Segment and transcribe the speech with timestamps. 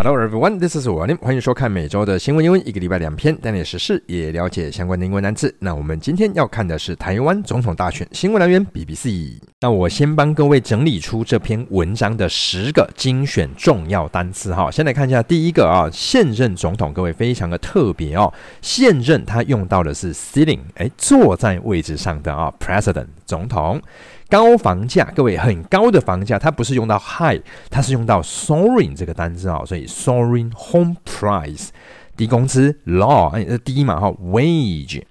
[0.00, 1.18] Hello everyone, this is William。
[1.18, 5.52] 欢迎收看每周的新闻英文，一个礼拜两篇，带你时事也了解相关的英文单词。
[5.58, 9.40] 那我们今天要看的是台湾总统大选新闻来源 BBC。
[9.60, 14.70] 那我先帮各位整理出这篇文章的十个精选重要单词哈。
[14.70, 18.32] 先来看一下第一个啊，现任总统，各位非常的特别哦。
[18.62, 23.82] 现任他用到的是 sitting，哎，坐在位置上的啊，president 总统。
[24.30, 27.40] 高房价，各位很高的房价，它不是用到 high，
[27.70, 31.68] 它是用到 soaring 这个单字啊，所以 soaring home price，
[32.16, 35.02] 低工资 law，呃低嘛哈 wage。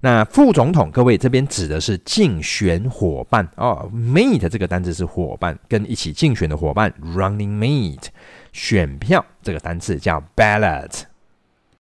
[0.00, 8.06] 那副总统，各位这边指的是竞选伙伴哦，mate 这个单字是伙伴，跟一起竞选的伙伴 running mate，
[8.52, 11.02] 选票这个单字叫 ballot。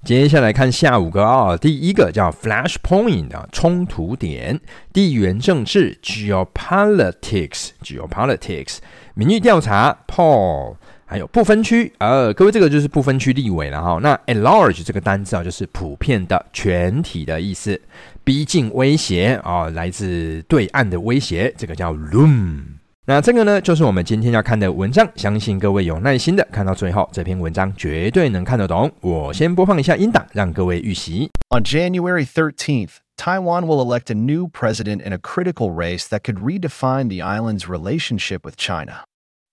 [0.04, 4.62] 接下来看下五个啊，第一个叫 flashpoint 啊，冲突点，
[4.94, 8.78] 地缘政治 geopolitics，geopolitics，
[9.14, 10.78] 民意调查 poll，
[11.10, 14.00] 还有不分区，呃，各位这个就是不分区立委了哈。
[14.00, 17.82] 那 at large 这个单字啊，就是普遍的、全体的意思。
[18.24, 22.62] 逼近威胁啊，来自对岸的威胁，这个叫 loom。
[23.08, 25.10] 那这个呢，就是我们今天要看的文章。
[25.16, 28.92] 相信各位有耐心的看到最后，这篇文章绝对能看得懂。
[29.02, 31.28] 我先播放一下音档，让各位预习。
[31.50, 37.10] On January 13th, Taiwan will elect a new president in a critical race that could redefine
[37.10, 39.06] the island's relationship with China.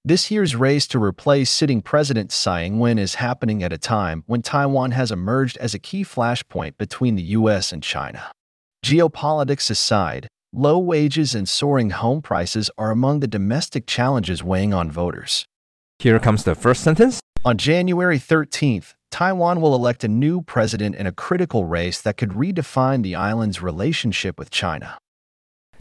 [0.09, 4.41] This year's race to replace sitting President Tsai Ing-wen is happening at a time when
[4.41, 7.73] Taiwan has emerged as a key flashpoint between the U.S.
[7.73, 8.31] and China.
[8.85, 14.93] Geopolitics aside, Low wages and soaring home prices are among the domestic challenges weighing on
[14.93, 15.45] voters.
[15.99, 17.19] Here comes the first sentence.
[17.45, 22.31] On January 13th, Taiwan will elect a new president in a critical race that could
[22.31, 24.99] redefine the island's relationship with China.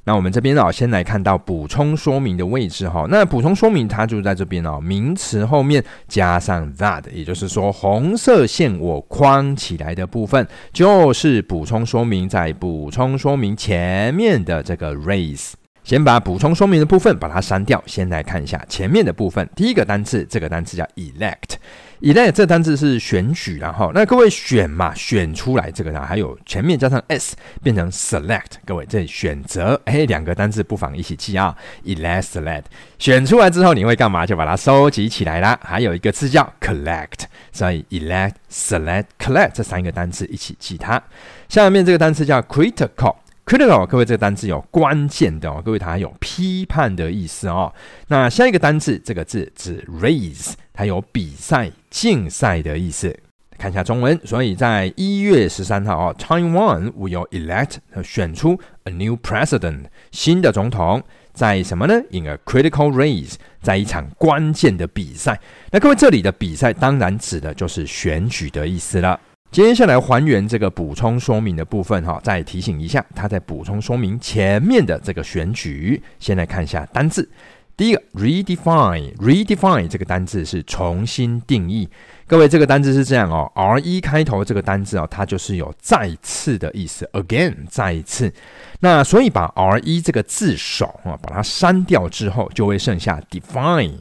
[0.05, 3.05] 那我们这边哦，先来看到补充说明的位置哈。
[3.09, 15.53] 那补充说明它就在这边哦，名词后面加上 that，也就是说红色线我框起来的部分就是补充说明，在补充说明前面的这个 race。
[15.83, 19.47] 先把补充说明的部分把它删掉，先来看一下前面的部分。
[19.55, 21.57] 第一个单词，这个单词叫 elect
[22.01, 32.63] elect，elect 这单词是选举，然后那各位选嘛，选出来这个呢，还有前面加上 s 变成 select，各位这里选择，哎，两个单词不妨一起记啊，elect select，
[32.99, 34.25] 选出来之后你会干嘛？
[34.25, 35.59] 就把它收集起来啦。
[35.63, 41.01] 还有一个字叫 collect，所以 elect select collect 这三个单词一起记它。
[41.49, 43.15] 下面这个单词叫 critical。
[43.45, 47.71] Critical，各位，这个单字有关键的哦，各位，它还有批判的意思哦。
[48.07, 53.17] 那下一个单字，这个字指 raise 它有比赛、竞赛的意思。
[53.57, 61.01] 看一下中文，所以在一月十三号啊，Taiwan will elect 选出 a new president 新的总统，
[61.33, 65.39] 在什么呢？In a critical race，在一场关键的比赛。
[65.71, 69.17] 那各位，这里的比赛当然指的就是选举的意思了。
[69.51, 76.03] 接下来还原这个补充说明的部分哈，再提醒一下，它在补充说明前面的这个选举。
[76.19, 77.29] 先来看一下单字，
[77.77, 81.89] 第一个 redefine，redefine 这个单字是重新定义。
[82.27, 88.33] 各位，这个单字是这样哦，R E 开头这个单字哦，它就是有再次的意思，again 再一次。
[88.79, 93.95] 那所以把 R E 这个字首啊，把它删掉之后，就会剩下 define。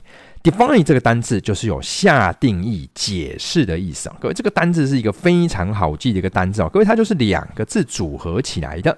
[0.45, 8.95] Define 这个单字就是有下定义、解释的意思啊，各位，这个单字是一个非常好记的一个单字哦，各位，它就是两个字组合起来的。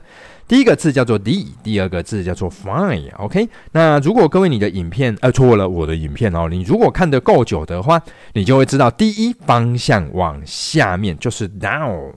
[0.48, 3.14] 第一个字叫做 d，第二个字叫做 fine。
[3.18, 8.02] OK，那如果各位你的影片呃错了，我的影片哦，你如果看得够久的话，
[8.32, 12.12] 你就会知道第一方向往下面就是 down。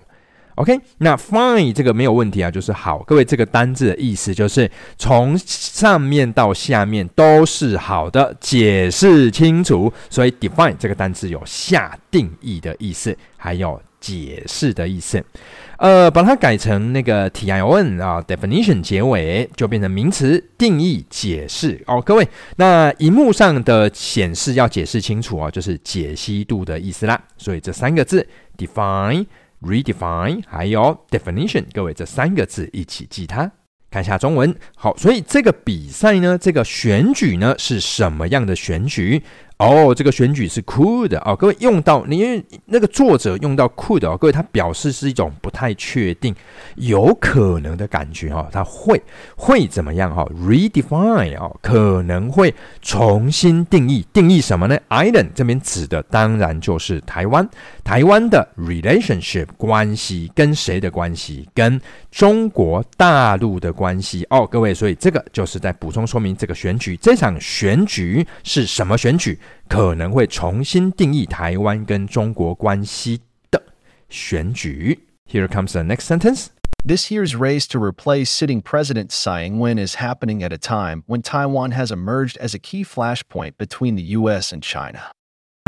[0.59, 2.99] OK，那 fine 这个没有问题啊，就是好。
[3.03, 9.91] 各位，这个单字的意思就是从上面到下面都是好的，解释清楚。
[10.09, 15.23] 所以 define 这个单字有下定义的意思，还有解释的意思。
[15.77, 22.01] 呃，把它改成那个 tion 啊，definition 结尾就变成名词定义解释哦。
[22.01, 22.27] 各位，
[22.57, 27.17] 那荧幕上的显示要解释清楚啊，就是解析度的意思啦。
[27.37, 28.27] 所以这三个字
[28.57, 29.25] define。
[29.61, 33.51] Redefine 还有 definition，各位这三个字一起记它。
[33.91, 39.23] 看一下中文，好，所以这个比赛呢，这个选举呢是什么样的选举？
[39.59, 46.33] 哦，这个选举是 could 哦，各位用到，因为那个作者用到 could 哦，各位他表示是一种不太确定、
[46.75, 49.01] 有可能的感觉哦，他会
[49.35, 57.45] 会怎么样哈？redefine 哦，可能会重新定义，定义什么呢？Island 这边指的当然就是台湾，
[57.83, 61.49] 台湾的 relationship 关系跟谁的关系？
[61.53, 69.37] 跟中国大陆的关系哦，各位，所以这个就是在补充说明这个选举，这场选举是什么选举？
[69.68, 73.20] 可能会重新定义台湾跟中国关系
[73.50, 73.62] 的
[74.08, 75.06] 选举。
[75.30, 76.48] Here comes the next sentence.
[76.86, 81.22] This year's race to replace sitting President Tsai Ing-wen is happening at a time when
[81.22, 84.52] Taiwan has emerged as a key flashpoint between the U.S.
[84.52, 85.12] and China.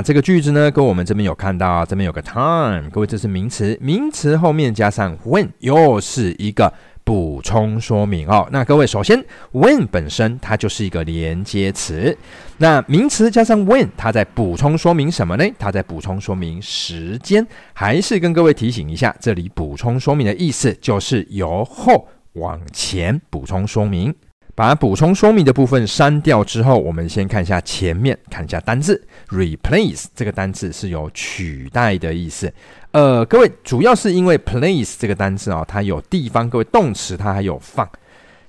[0.04, 6.70] 这个句子呢，跟我们这边有看到，这边有个 time，各位这是名词，名词后面加上 when，又是一个
[7.03, 8.48] 补充说明哦。
[8.51, 12.18] 那各位首先 when 本身它就是一个连接词，
[12.57, 15.45] 那名词加上 when，它在补充说明什么呢？
[15.57, 24.13] 它在补充说明时间，还是跟各位提醒一下，这里补充说明的意思就是由后往前补充说明。
[24.54, 32.54] 把补充说明的部分删掉之后，我们先看一下前面，看一下单字 replace 这个单字是有取代的意思。
[32.91, 37.89] 呃，各位主要是因为 place 这个单词哦，它有地方，各位动词它还有放。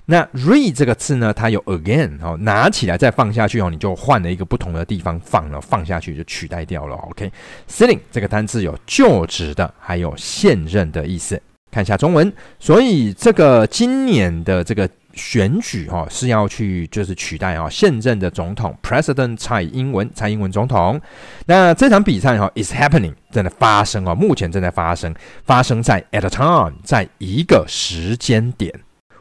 [0.05, 6.95] 那 re 这个字呢，它有 again 哦，拿起来再放下去哦，你就换了一个不同的地方放了，放下去就取代掉了。
[6.95, 11.41] OK，sitting 这个单词有就职的，还有现任的意思。
[11.71, 14.89] 看一下中文，所以这个今年的这个。
[15.13, 20.99] 选举哈是要去就是取代啊现任的总统 President 蔡英文蔡英文总统。
[21.45, 25.13] 那这场比赛哈 is happening 正在发生哦，目前正在发生，
[25.45, 28.73] 发生在 at a time 在一个时间点。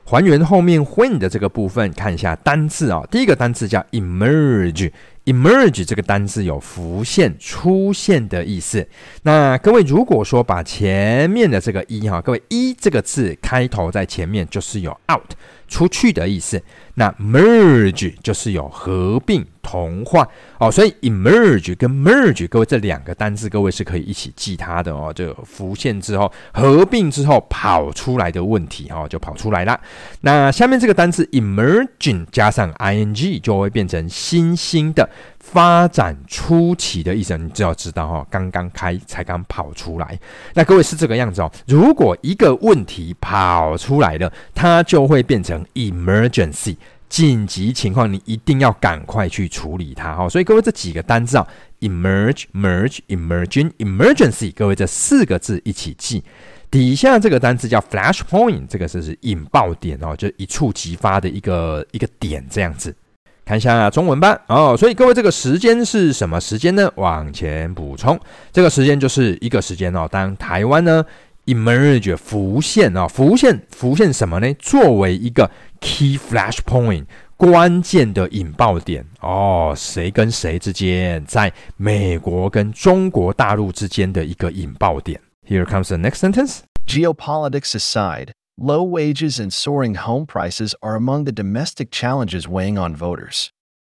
[0.05, 4.91] 还原后面 when 的这个部分，看一下单字啊，第一个单字叫 emerge。
[5.25, 8.89] Emerge 这个单字有浮现、出现的意思。
[9.23, 15.33] 那各位如果说把前面的这个一哈，各位一这个字开头在前面，就是有 out
[15.69, 16.63] 出去的意思。
[16.95, 20.29] 那 merge 就是有合并、同化
[20.59, 25.11] 哦，所以 emerge 跟 merge 各位这两个单字，各位是可以一起记它的哦。
[25.15, 29.81] 这个浮现之后、合并之后跑出来的问题哦，就跑出来了。
[30.21, 35.09] 那下面这个单字 emerging 加上 ing 就会变成新兴的。
[35.43, 40.17] 发展初期的意思，你只要知道哈，刚刚开才刚跑出来。
[40.55, 41.51] 那各位是这个样子哦。
[41.67, 46.77] 如果一个问题跑出来了，它就会变成 emergency
[47.13, 50.27] 紧急情况，你一定要赶快去处理它哈。
[50.27, 51.47] 所以各位这几个单字啊
[51.81, 56.25] ，emerge、emerge，、emerging、emergency，各位这四个字一起记。
[56.71, 62.97] 底下这个单字叫 flashpoint，这个是引爆点哦，就一触即发的一个一个点这样子。
[63.45, 66.91] 看一下中文版哦，所以各位这个时间是什么时间呢？
[66.95, 68.19] 往前补充，
[68.51, 70.09] 这个时间就是一个时间哦。
[70.11, 71.05] 当台湾呢
[71.45, 74.55] emerge 浮现哦，浮现浮现什么呢？
[74.59, 75.51] 作为一个
[75.82, 85.22] key flash point 关键的引爆点哦，谁跟谁之间，在美国跟中国大陆之间的一个引爆点。
[85.48, 86.62] Here comes the next sentence.
[86.88, 88.32] Geopolitics aside.
[88.60, 93.50] Low wages and soaring home prices are among the domestic challenges weighing on voters.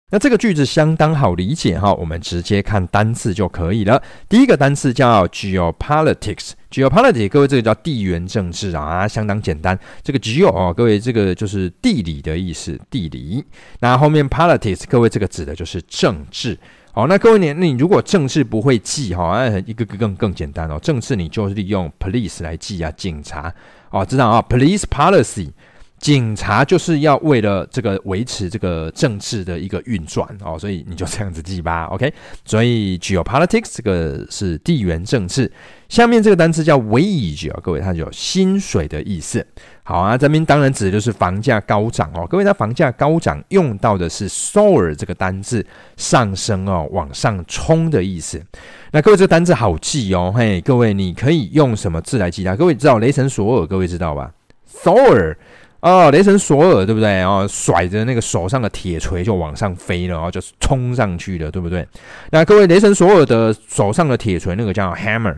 [0.10, 4.02] 那这个句子相当好理解哈，我们直接看单字就可以了。
[4.30, 9.78] 第一个单词叫 geopolitics，geopolitics，各位这个叫地缘政治啊，相当简单。
[10.02, 13.44] 这个 geo 啊，各位这个就是地理的意思，地理。
[13.82, 16.58] 那后面 politics，各位这个指的就是政治。
[16.94, 20.80] 好，那各位你，你如果政治不会记哈，一个个更更简单哦。
[20.82, 23.54] 政治你就是利用 police 来记啊，警察。
[23.90, 25.50] 哦，知道啊，police policy，
[26.00, 32.14] 警察就是要为了这个维持这个政治的一个运转哦，所以你就这样子记吧，OK？
[32.46, 35.52] 所以 geopolitics 这个是地缘政治，
[35.90, 39.46] 下面这个单词叫 wage 啊，各位它有薪水的意思。
[39.84, 48.40] 好啊，这边当然指的就是房价高涨哦，各位它房价高涨用到的是 soar 这个单字，上升哦，往上冲的意思。
[48.92, 52.56] 那各位这个单字好记哦，嘿，各位你可以用什么字来记它？
[52.56, 54.32] 各位知道雷神索尔，各位知道吧
[54.84, 55.36] ？Thor
[55.80, 57.22] 哦，雷神索尔对不对？
[57.22, 61.88] 哦，甩着那个手上的铁锤就往上飞了，然后就冲上去了，对不对？
[62.32, 65.36] 那各位雷神索尔的手上的铁锤那个叫 hammer。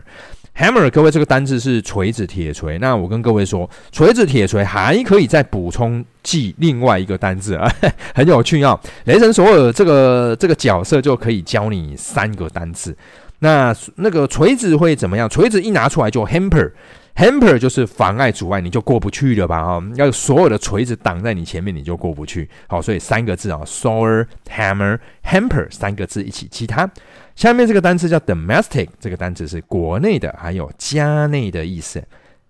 [0.56, 2.76] Hammer，各位，这个单字是锤子、铁锤。
[2.80, 7.72] 那我跟各位说，锤子、铁锤还可以再补充记另外一个单字啊，
[8.14, 12.94] 很有趣啊、雷神索尔这个这个角色就可以教你三个单字。
[13.38, 15.28] 那那个锤子会怎么样？
[15.30, 16.72] 锤子一拿出来就 hamper。
[17.20, 19.62] Hamper 就是妨碍、阻碍，你就过不去了吧？
[19.62, 22.48] 哈，要所有的锤子挡在你前面，你就过不去。
[22.66, 26.90] 好，所以三个字啊，soar、hammer、hamper 三个字一起记它。
[27.36, 32.02] 下面这个单词叫 domestic，这个单词是国内的，还有家内的意思。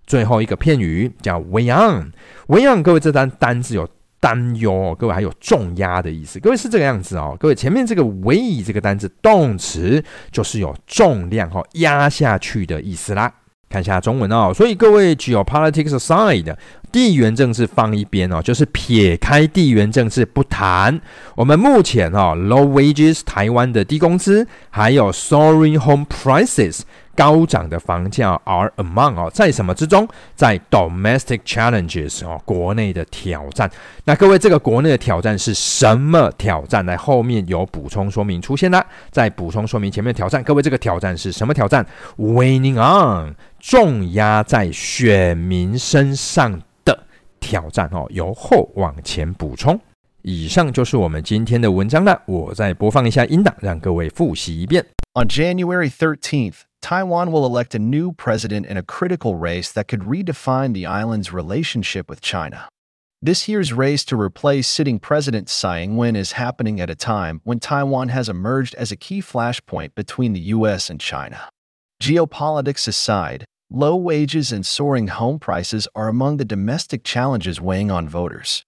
[0.07, 2.13] 最后一个片语叫 w e o n
[2.47, 3.89] w e on，各位这单单字有
[4.21, 6.39] 担忧，各位还有重压的意思。
[6.39, 10.01] 各位是这个样子哦，各位前面这个 w e 这个单词动词
[10.31, 13.35] 就是有重量哈，压下去的意思啦。
[13.71, 16.57] 看一下中文哦，所以各位 geopolitics aside，
[16.93, 21.01] 地缘政治放一边哦，就是撇开地缘政治不谈。
[21.35, 26.81] 我们目前哦，low wages 台湾的低工资，还有 soaring home prices
[27.17, 30.09] 高涨的房价 are among 哦，在什么之中？
[30.35, 33.71] 在 domestic challenges 哦，国内的挑战。
[34.05, 36.85] 那各位，这个国内的挑战是什么挑战？
[36.87, 38.85] 来，后面有补充说明出现啦。
[39.11, 46.63] 在补充说明前面的挑战，各位，这个挑战是什么挑战？Weighing on 重压在选民身上。
[47.50, 49.80] 挑战哦，由后往前补充。
[50.24, 52.22] 以上就是我们今天的文章了。
[52.26, 54.86] 我再播放一下音档，让各位复习一遍。
[55.14, 60.74] On January 13th, Taiwan will elect a new president in a critical race that could redefine
[60.74, 62.68] the island's relationship with China.
[63.22, 67.60] This year's race to replace sitting President Tsai Ing-wen is happening at a time when
[67.60, 70.90] Taiwan has emerged as a key flashpoint between the U.S.
[70.90, 71.50] and China.
[72.04, 78.09] Geopolitics aside, Low wages and soaring home prices are among the domestic challenges weighing on
[78.09, 78.65] voters.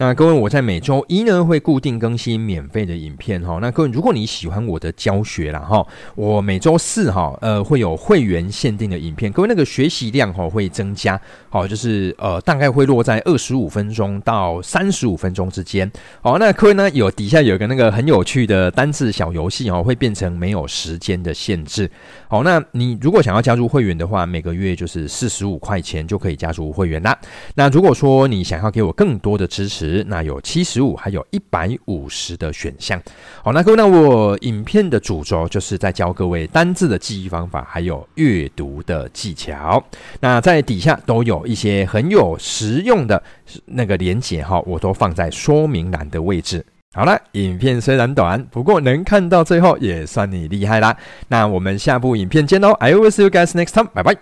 [0.00, 3.58] 那各位，我在每周一呢会固定更新免费的影片哈。
[3.60, 15.90] 那各位，如果你喜欢我的教学啦哈，我每周四哈呃会有会员限定的影片，各位那个学习量哈会增加，好就是呃大概会落在二十五分钟到三十五分钟之间。
[16.22, 21.90] 好，那各位呢有底下有一个那个很有趣的单字小游戏哦，会变成没有时间的限制。
[22.28, 27.18] 好，那你如果想要加入会员的话，每个月就是四十五块钱就可以加入会员啦。
[27.56, 33.00] 那如果说你想要给我更多的支持，那有七十五，还有一百五十的选项。
[33.42, 39.82] 好，那各位，那我影片的主轴就是在教各位单字的记忆方法，还有阅读的技巧。
[40.20, 43.22] 那在底下都有一些很有实用的
[43.64, 46.64] 那个连结哈，我都放在说明栏的位置。
[46.94, 50.96] 好了，影片虽然短，不过能看到最后也算你厉害啦。
[51.28, 54.18] 那我们下部影片见喽！I will see you guys next time，拜拜。